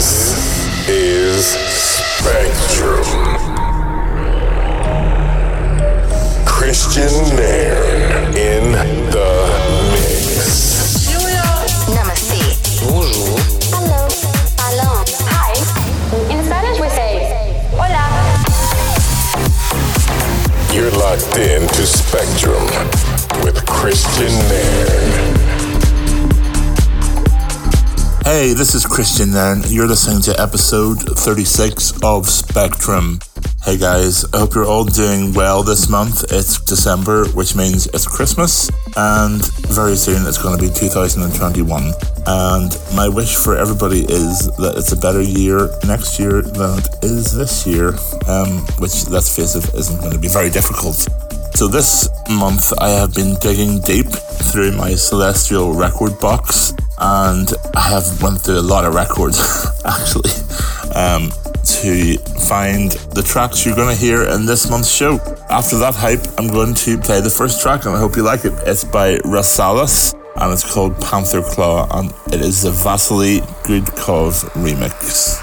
This 0.00 0.88
is 0.88 1.44
Spectrum. 1.44 3.04
Christian 6.46 7.12
Nairn 7.36 8.34
in 8.34 8.72
the 9.12 9.30
mix. 9.92 11.04
Namaste. 11.92 12.40
Bonjour. 12.88 13.36
Hello. 13.76 14.08
Hello. 14.56 15.04
Hi. 15.28 15.52
In 16.32 16.38
Spanish 16.46 16.80
we 16.80 16.88
say 16.88 17.12
hola. 17.76 18.04
You're 20.72 20.92
locked 20.92 21.36
in 21.36 21.68
to 21.76 21.84
Spectrum 21.86 22.64
with 23.44 23.66
Christian 23.66 24.32
Nairn. 24.48 24.99
Hey, 28.30 28.52
this 28.52 28.76
is 28.76 28.86
Christian 28.86 29.32
Nairn. 29.32 29.64
You're 29.66 29.88
listening 29.88 30.22
to 30.22 30.40
episode 30.40 31.00
36 31.18 32.00
of 32.04 32.28
Spectrum. 32.28 33.18
Hey 33.64 33.76
guys, 33.76 34.24
I 34.32 34.38
hope 34.38 34.54
you're 34.54 34.68
all 34.68 34.84
doing 34.84 35.34
well 35.34 35.64
this 35.64 35.88
month. 35.88 36.22
It's 36.30 36.60
December, 36.60 37.26
which 37.30 37.56
means 37.56 37.88
it's 37.88 38.06
Christmas, 38.06 38.70
and 38.96 39.44
very 39.66 39.96
soon 39.96 40.24
it's 40.28 40.38
going 40.38 40.56
to 40.56 40.62
be 40.62 40.72
2021. 40.72 41.92
And 42.28 42.78
my 42.94 43.08
wish 43.08 43.34
for 43.34 43.56
everybody 43.56 44.02
is 44.02 44.46
that 44.58 44.74
it's 44.76 44.92
a 44.92 44.96
better 44.96 45.20
year 45.20 45.68
next 45.84 46.20
year 46.20 46.40
than 46.40 46.78
it 46.78 46.88
is 47.02 47.34
this 47.34 47.66
year, 47.66 47.88
um, 48.28 48.62
which, 48.78 49.08
let's 49.08 49.34
face 49.34 49.56
it, 49.56 49.74
isn't 49.74 49.98
going 49.98 50.12
to 50.12 50.20
be 50.20 50.28
very 50.28 50.50
difficult. 50.50 50.94
So 51.56 51.66
this 51.66 52.08
month 52.30 52.72
I 52.78 52.90
have 52.90 53.12
been 53.12 53.34
digging 53.40 53.80
deep 53.80 54.06
through 54.52 54.70
my 54.76 54.94
celestial 54.94 55.74
record 55.74 56.16
box 56.20 56.74
and 57.00 57.52
I 57.74 57.88
have 57.88 58.22
went 58.22 58.42
through 58.42 58.58
a 58.58 58.62
lot 58.62 58.84
of 58.84 58.94
records 58.94 59.38
actually 59.84 60.30
um, 60.94 61.30
to 61.64 62.18
find 62.46 62.90
the 63.14 63.22
tracks 63.24 63.64
you're 63.64 63.74
going 63.74 63.94
to 63.94 64.00
hear 64.00 64.24
in 64.24 64.44
this 64.44 64.68
month's 64.70 64.90
show. 64.90 65.18
After 65.48 65.78
that 65.78 65.94
hype, 65.94 66.20
I'm 66.38 66.48
going 66.48 66.74
to 66.74 66.98
play 66.98 67.20
the 67.20 67.30
first 67.30 67.62
track 67.62 67.86
and 67.86 67.96
I 67.96 67.98
hope 67.98 68.16
you 68.16 68.22
like 68.22 68.44
it. 68.44 68.52
It's 68.66 68.84
by 68.84 69.16
Rasalis 69.18 70.14
and 70.36 70.52
it's 70.52 70.70
called 70.72 71.00
Panther 71.00 71.42
Claw 71.42 71.88
and 71.98 72.12
it 72.32 72.42
is 72.42 72.62
the 72.62 72.70
Vasily 72.70 73.40
Cause 73.96 74.44
remix. 74.54 75.40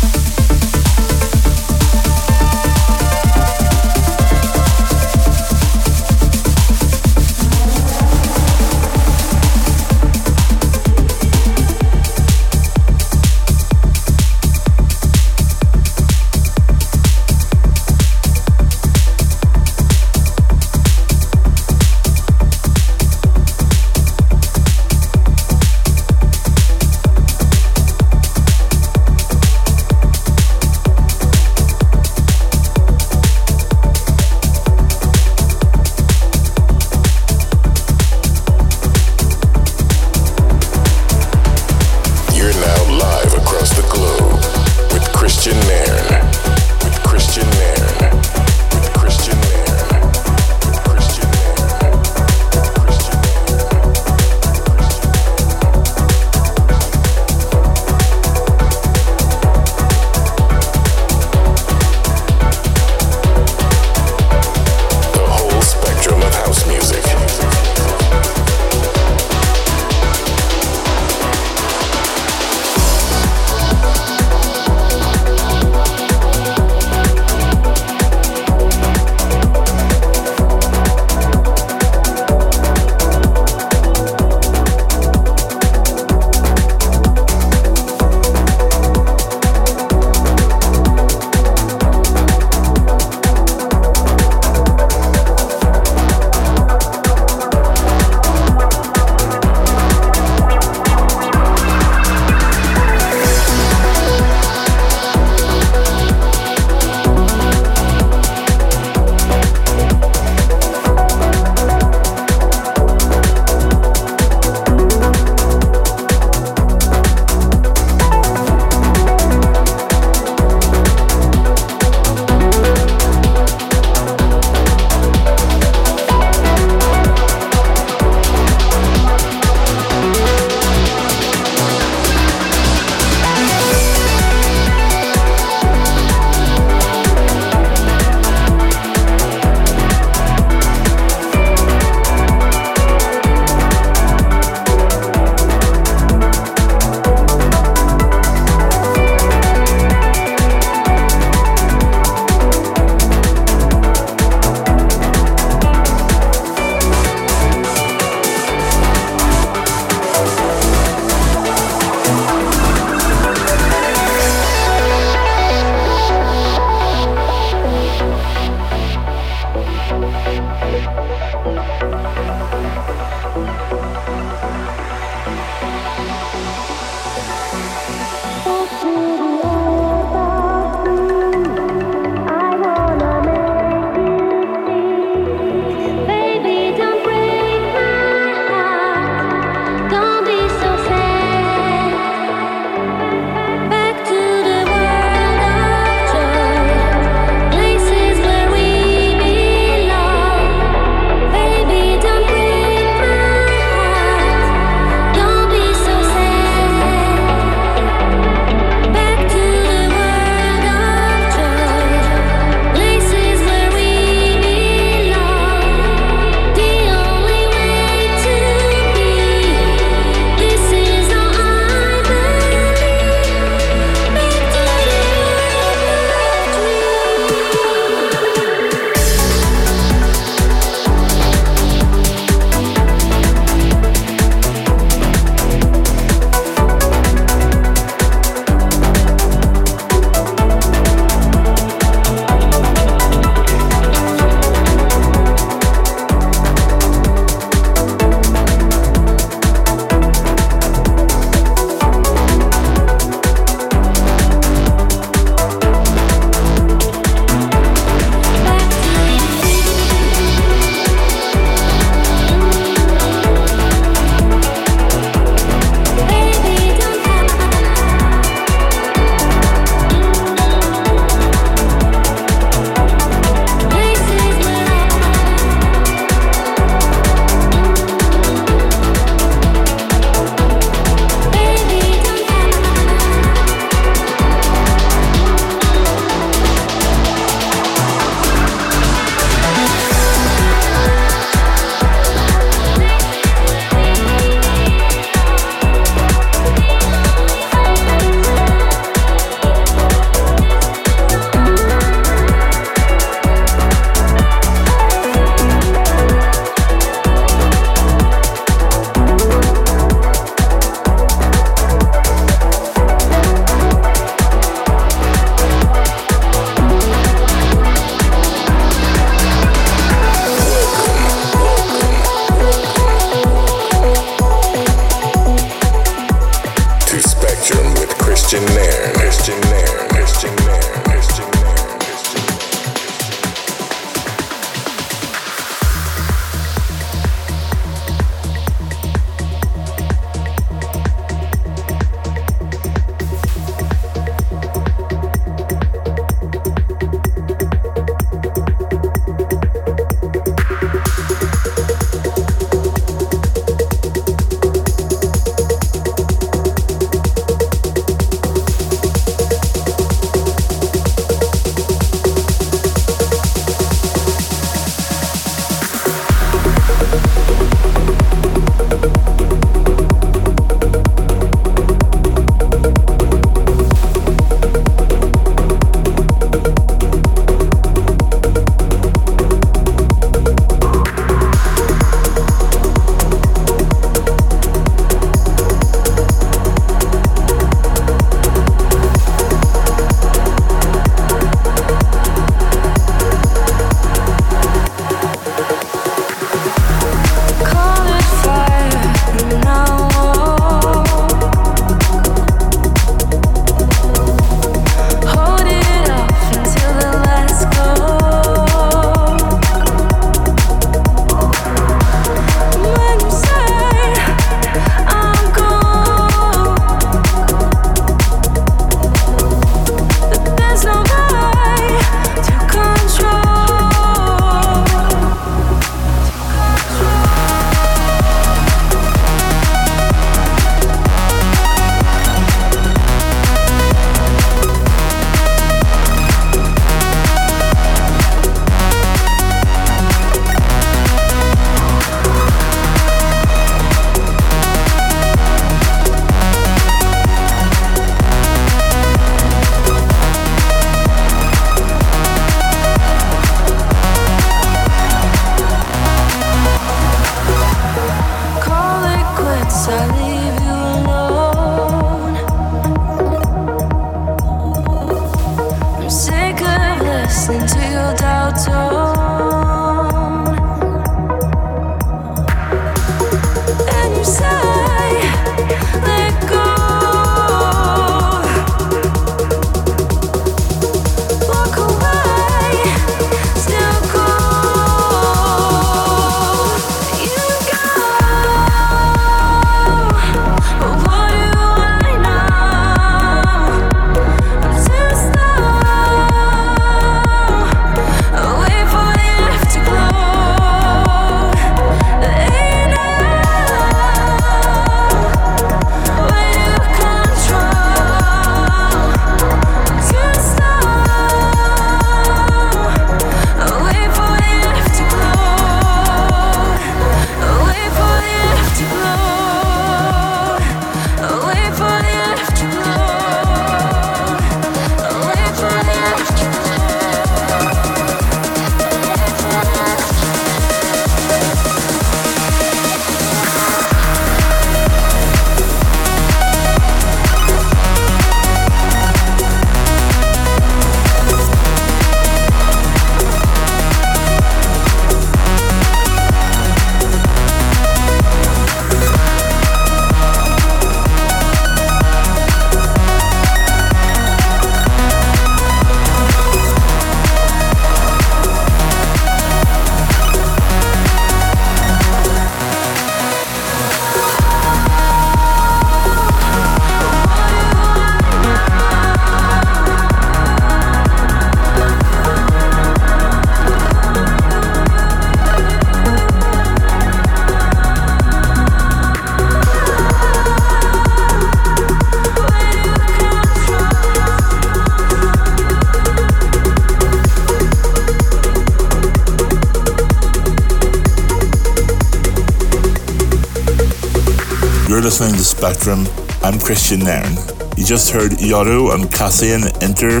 Spectrum. 595.36 595.86
I'm 596.22 596.38
Christian 596.40 596.80
Nairn. 596.80 597.12
You 597.58 597.64
just 597.66 597.92
heard 597.92 598.12
Yoro 598.12 598.74
and 598.74 598.90
Cassian 598.90 599.42
Enter, 599.60 600.00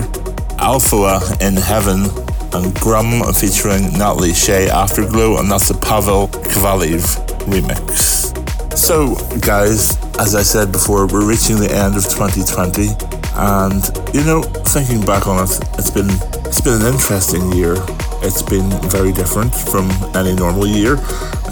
Alpha 0.58 1.20
in 1.44 1.56
Heaven, 1.56 2.08
and 2.54 2.74
Grum 2.80 3.20
featuring 3.34 3.92
Natalie 3.98 4.32
Shea 4.32 4.70
Afterglow, 4.70 5.38
and 5.38 5.50
that's 5.50 5.68
the 5.68 5.76
Pavel 5.76 6.28
Kovalev 6.28 7.04
remix. 7.52 8.32
So, 8.74 9.14
guys, 9.40 9.98
as 10.18 10.34
I 10.34 10.42
said 10.42 10.72
before, 10.72 11.06
we're 11.06 11.28
reaching 11.28 11.60
the 11.60 11.70
end 11.70 11.96
of 11.96 12.04
2020, 12.04 12.96
and 13.36 13.84
you 14.16 14.24
know, 14.24 14.40
thinking 14.72 15.04
back 15.04 15.26
on 15.26 15.44
it, 15.44 15.50
it's 15.76 15.90
been 15.90 16.08
it's 16.48 16.62
been 16.62 16.80
an 16.80 16.94
interesting 16.94 17.52
year. 17.52 17.76
It's 18.24 18.40
been 18.40 18.70
very 18.88 19.12
different 19.12 19.54
from 19.54 19.90
any 20.16 20.34
normal 20.34 20.66
year. 20.66 20.96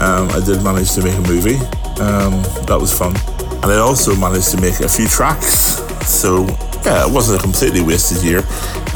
Um, 0.01 0.25
I 0.33 0.41
did 0.43 0.63
manage 0.63 0.91
to 0.93 1.03
make 1.03 1.15
a 1.15 1.21
movie. 1.21 1.57
Um, 2.01 2.41
that 2.65 2.77
was 2.81 2.91
fun. 2.91 3.13
And 3.65 3.73
I 3.73 3.77
also 3.77 4.15
managed 4.15 4.51
to 4.51 4.61
make 4.61 4.79
a 4.81 4.87
few 4.87 5.07
tracks. 5.07 5.81
So, 6.05 6.45
yeah, 6.85 7.07
it 7.07 7.11
wasn't 7.11 7.39
a 7.39 7.43
completely 7.43 7.81
wasted 7.81 8.23
year. 8.23 8.43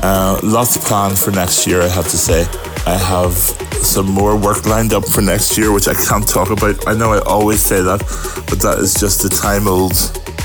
Uh, 0.03 0.39
lots 0.43 0.77
planned 0.77 1.17
for 1.17 1.31
next 1.31 1.65
year, 1.65 1.81
I 1.81 1.87
have 1.87 2.07
to 2.09 2.17
say. 2.17 2.45
I 2.85 2.95
have 2.95 3.33
some 3.33 4.05
more 4.05 4.37
work 4.37 4.67
lined 4.67 4.93
up 4.93 5.05
for 5.05 5.21
next 5.21 5.57
year, 5.57 5.71
which 5.71 5.87
I 5.87 5.95
can't 5.95 6.27
talk 6.27 6.51
about. 6.51 6.87
I 6.87 6.93
know 6.93 7.13
I 7.13 7.19
always 7.21 7.61
say 7.61 7.81
that, 7.81 8.01
but 8.47 8.61
that 8.61 8.77
is 8.77 8.93
just 8.93 9.23
the 9.23 9.29
time 9.29 9.67
old 9.67 9.95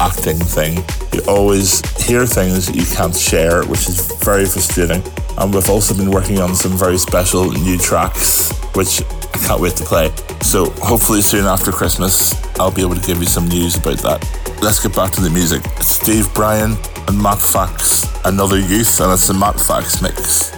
acting 0.00 0.38
thing. 0.38 0.82
You 1.12 1.20
always 1.28 1.82
hear 2.02 2.24
things 2.24 2.64
that 2.64 2.76
you 2.76 2.86
can't 2.96 3.14
share, 3.14 3.62
which 3.64 3.90
is 3.90 4.10
very 4.24 4.46
frustrating. 4.46 5.02
And 5.38 5.52
we've 5.52 5.68
also 5.68 5.94
been 5.94 6.10
working 6.10 6.38
on 6.38 6.54
some 6.54 6.72
very 6.72 6.98
special 6.98 7.50
new 7.50 7.76
tracks, 7.78 8.52
which 8.74 9.02
I 9.02 9.38
can't 9.46 9.60
wait 9.60 9.76
to 9.76 9.84
play. 9.84 10.10
So 10.40 10.70
hopefully 10.70 11.22
soon 11.22 11.44
after 11.44 11.72
Christmas, 11.72 12.34
I'll 12.58 12.70
be 12.70 12.82
able 12.82 12.94
to 12.94 13.06
give 13.06 13.18
you 13.18 13.26
some 13.26 13.48
news 13.48 13.76
about 13.76 13.98
that. 13.98 14.60
Let's 14.62 14.82
get 14.82 14.94
back 14.94 15.12
to 15.12 15.20
the 15.20 15.30
music. 15.30 15.62
It's 15.76 15.88
Steve 15.88 16.32
Brian 16.34 16.76
and 17.08 17.20
Matt 17.20 17.40
Fax, 17.40 18.06
Another 18.24 18.58
Youth, 18.58 19.00
and 19.00 19.12
it's 19.12 19.26
the 19.26 19.34
Matt 19.34 19.60
Fax 19.60 20.00
mix. 20.00 20.52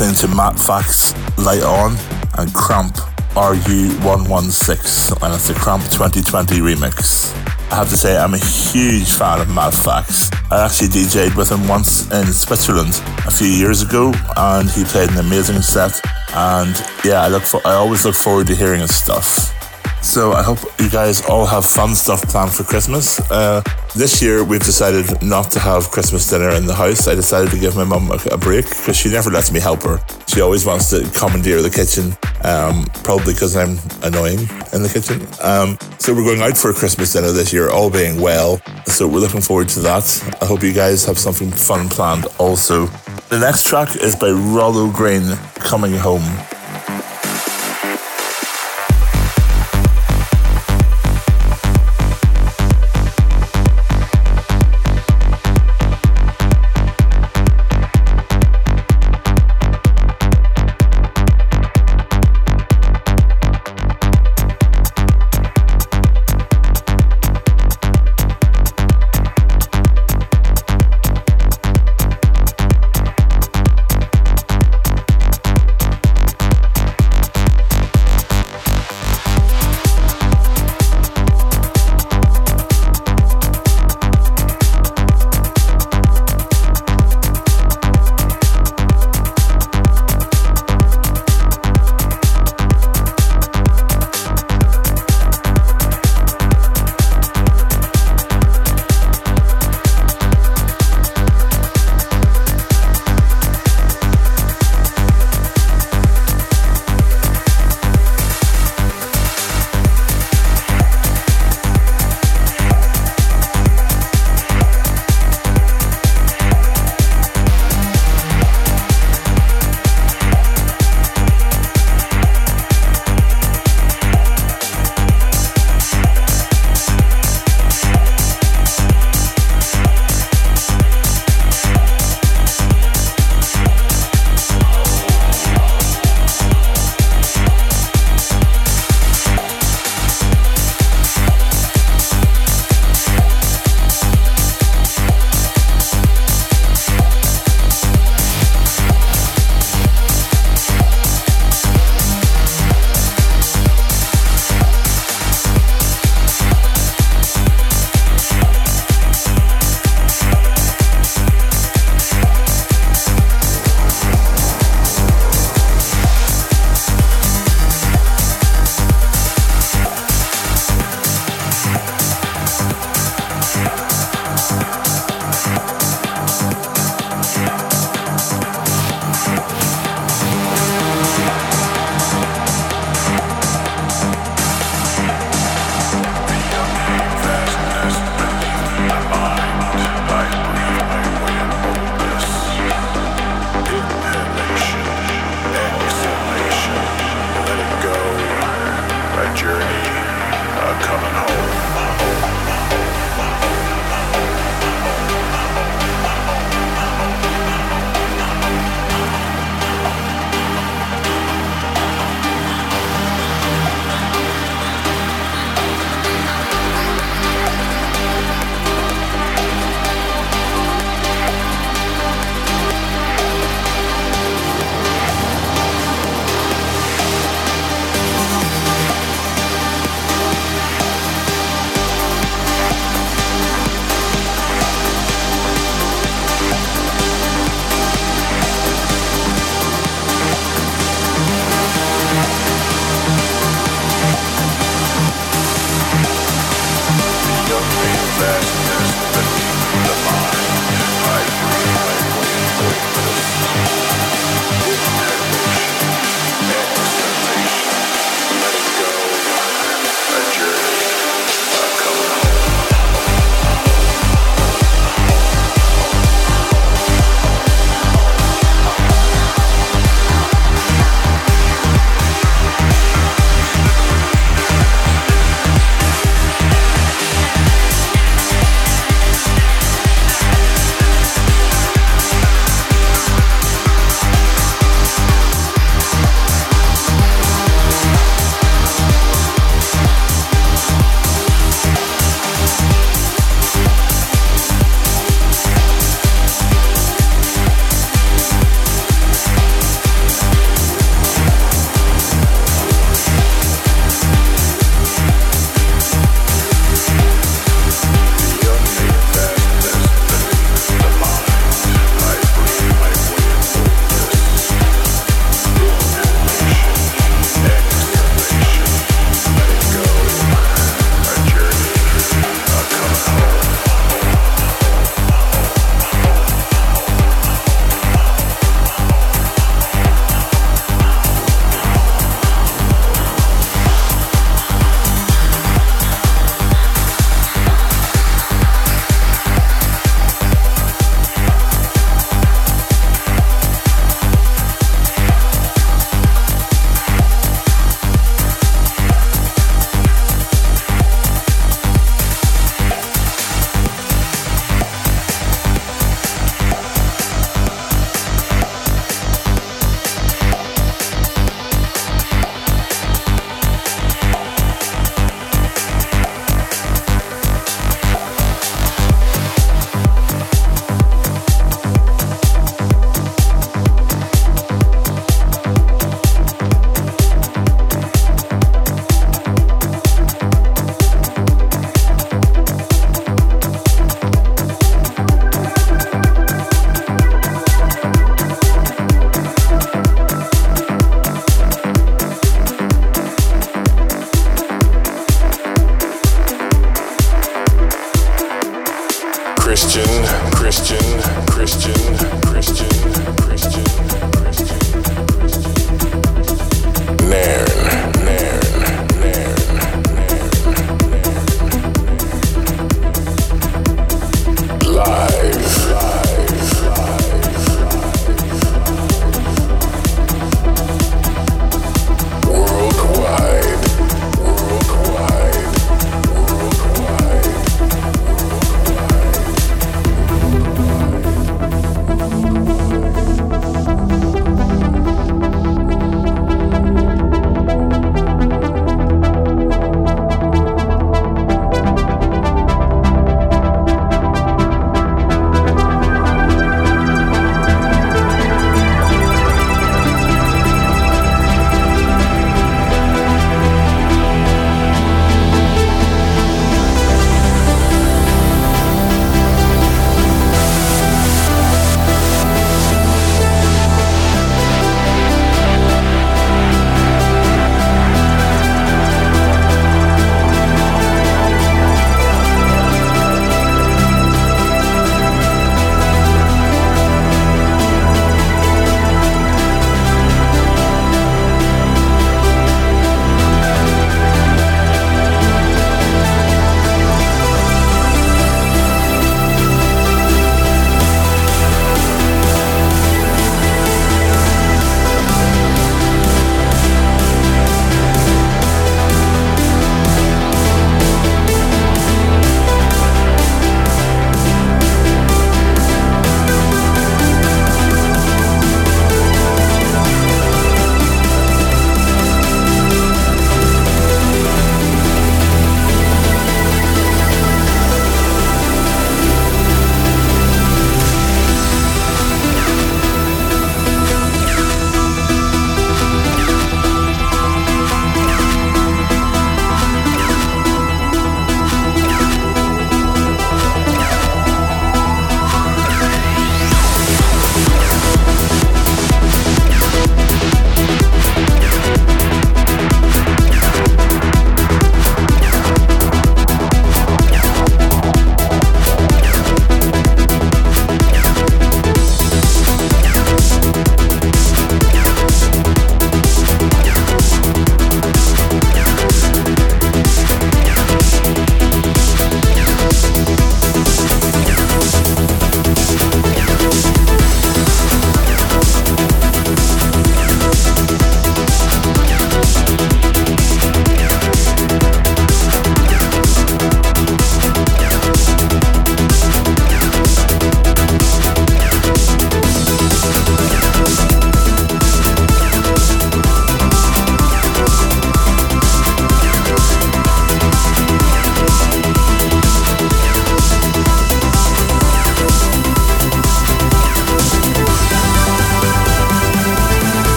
Listening 0.00 0.28
to 0.28 0.36
Matt 0.36 0.58
Fax 0.58 1.14
Light 1.38 1.62
On 1.62 1.96
and 2.38 2.52
Cramp 2.52 2.96
RU116, 3.36 5.22
and 5.22 5.32
it's 5.32 5.46
the 5.46 5.54
Cramp 5.54 5.84
2020 5.84 6.56
remix. 6.56 7.32
I 7.70 7.76
have 7.76 7.88
to 7.90 7.96
say, 7.96 8.16
I'm 8.16 8.34
a 8.34 8.38
huge 8.38 9.12
fan 9.12 9.40
of 9.40 9.48
Matt 9.54 9.72
Fax. 9.72 10.32
I 10.50 10.64
actually 10.64 10.88
DJ'd 10.88 11.36
with 11.36 11.52
him 11.52 11.68
once 11.68 12.10
in 12.10 12.26
Switzerland 12.26 13.00
a 13.24 13.30
few 13.30 13.46
years 13.46 13.82
ago, 13.82 14.12
and 14.36 14.68
he 14.68 14.82
played 14.82 15.10
an 15.10 15.18
amazing 15.18 15.62
set. 15.62 16.00
And 16.34 16.74
yeah, 17.04 17.22
I 17.22 17.28
look 17.28 17.44
for, 17.44 17.64
I 17.64 17.74
always 17.74 18.04
look 18.04 18.16
forward 18.16 18.48
to 18.48 18.56
hearing 18.56 18.80
his 18.80 18.96
stuff. 18.96 19.54
So 20.02 20.32
I 20.32 20.42
hope 20.42 20.58
you 20.80 20.90
guys 20.90 21.24
all 21.26 21.46
have 21.46 21.64
fun 21.64 21.94
stuff 21.94 22.20
planned 22.22 22.52
for 22.52 22.64
Christmas. 22.64 23.20
Uh, 23.30 23.62
this 23.94 24.20
year 24.20 24.42
we've 24.42 24.64
decided 24.64 25.22
not 25.22 25.50
to 25.52 25.60
have 25.60 25.90
Christmas 25.90 26.28
dinner 26.28 26.50
in 26.50 26.66
the 26.66 26.74
house. 26.74 27.06
I 27.06 27.14
decided 27.14 27.50
to 27.50 27.58
give 27.58 27.76
my 27.76 27.84
mum 27.84 28.10
a, 28.10 28.36
break 28.36 28.68
because 28.68 28.96
she 28.96 29.08
never 29.08 29.30
lets 29.30 29.52
me 29.52 29.60
help 29.60 29.82
her. 29.84 29.98
She 30.26 30.40
always 30.40 30.66
wants 30.66 30.90
to 30.90 31.08
commandeer 31.16 31.62
the 31.62 31.70
kitchen, 31.70 32.16
um, 32.42 32.86
probably 33.04 33.34
because 33.34 33.56
I'm 33.56 33.78
annoying 34.02 34.40
in 34.72 34.82
the 34.82 34.90
kitchen. 34.92 35.26
Um, 35.40 35.78
so 35.98 36.12
we're 36.12 36.24
going 36.24 36.42
out 36.42 36.58
for 36.58 36.70
a 36.70 36.74
Christmas 36.74 37.12
dinner 37.12 37.30
this 37.30 37.52
year, 37.52 37.70
all 37.70 37.90
being 37.90 38.20
well. 38.20 38.60
So 38.86 39.06
we're 39.06 39.20
looking 39.20 39.40
forward 39.40 39.68
to 39.70 39.80
that. 39.80 40.36
I 40.42 40.44
hope 40.44 40.62
you 40.62 40.72
guys 40.72 41.04
have 41.06 41.18
something 41.18 41.50
fun 41.50 41.88
planned 41.88 42.26
also. 42.38 42.86
The 43.30 43.38
next 43.38 43.66
track 43.66 43.96
is 43.96 44.16
by 44.16 44.30
Rolo 44.30 44.90
Green, 44.90 45.36
Coming 45.54 45.92
Home. 45.92 46.24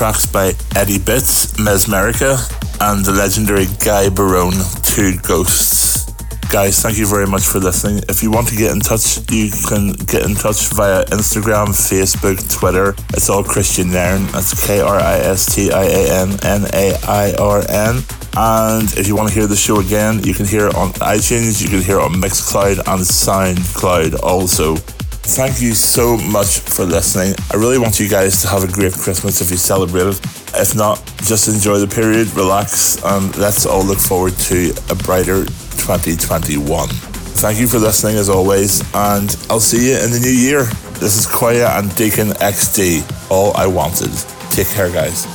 Tracks 0.00 0.24
by 0.24 0.54
Eddie 0.76 0.98
Bitts, 0.98 1.58
Mesmerica, 1.58 2.40
and 2.80 3.04
the 3.04 3.12
legendary 3.12 3.66
Guy 3.84 4.08
Barone, 4.08 4.56
Two 4.82 5.18
Ghosts. 5.18 6.10
Guys, 6.48 6.80
thank 6.80 6.96
you 6.96 7.06
very 7.06 7.26
much 7.26 7.42
for 7.42 7.58
listening. 7.58 8.02
If 8.08 8.22
you 8.22 8.30
want 8.30 8.48
to 8.48 8.56
get 8.56 8.72
in 8.72 8.80
touch, 8.80 9.18
you 9.30 9.50
can 9.68 9.92
get 9.92 10.24
in 10.24 10.36
touch 10.36 10.72
via 10.72 11.04
Instagram, 11.12 11.76
Facebook, 11.76 12.40
Twitter. 12.50 12.94
It's 13.12 13.28
all 13.28 13.44
Kristian 13.44 13.92
Nairn. 13.92 14.24
That's 14.32 14.66
K 14.66 14.80
R 14.80 14.96
I 14.96 15.18
S 15.18 15.54
T 15.54 15.70
I 15.70 15.84
A 15.84 16.22
N 16.22 16.30
N 16.44 16.64
A 16.72 16.96
I 17.06 17.34
R 17.38 17.60
N. 17.68 18.02
And 18.38 18.90
if 18.96 19.06
you 19.06 19.14
want 19.14 19.28
to 19.28 19.34
hear 19.34 19.46
the 19.46 19.54
show 19.54 19.80
again, 19.80 20.24
you 20.24 20.32
can 20.32 20.46
hear 20.46 20.68
it 20.68 20.76
on 20.76 20.94
iTunes, 20.94 21.62
you 21.62 21.68
can 21.68 21.82
hear 21.82 21.98
it 21.98 22.04
on 22.04 22.12
Mixcloud 22.12 22.78
and 22.78 23.04
SoundCloud 23.04 24.22
also. 24.22 24.76
Thank 24.76 25.60
you 25.60 25.74
so 25.74 26.16
much 26.16 26.60
for 26.60 26.86
listening. 26.86 27.34
I 27.52 27.56
really 27.56 27.78
want 27.78 27.98
you 27.98 28.08
guys 28.08 28.42
to 28.42 28.48
have 28.48 28.62
a 28.62 28.70
great 28.70 28.92
Christmas 28.92 29.40
if 29.40 29.50
you 29.50 29.56
celebrate 29.56 30.06
it. 30.06 30.20
If 30.54 30.76
not, 30.76 31.02
just 31.24 31.48
enjoy 31.48 31.78
the 31.78 31.88
period, 31.88 32.32
relax, 32.34 33.02
and 33.02 33.36
let's 33.38 33.66
all 33.66 33.84
look 33.84 33.98
forward 33.98 34.34
to 34.50 34.72
a 34.88 34.94
brighter 34.94 35.44
2021. 35.82 36.88
Thank 36.88 37.58
you 37.58 37.66
for 37.66 37.78
listening 37.78 38.16
as 38.18 38.28
always, 38.28 38.82
and 38.94 39.36
I'll 39.50 39.58
see 39.58 39.90
you 39.90 39.98
in 39.98 40.12
the 40.12 40.20
new 40.20 40.30
year. 40.30 40.62
This 41.00 41.18
is 41.18 41.26
Koya 41.26 41.76
and 41.76 41.92
Deacon 41.96 42.28
XD. 42.38 43.30
All 43.32 43.56
I 43.56 43.66
wanted. 43.66 44.12
Take 44.52 44.68
care, 44.68 44.92
guys. 44.92 45.26